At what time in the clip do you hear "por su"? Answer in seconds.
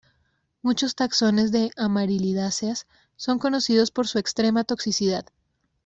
3.91-4.17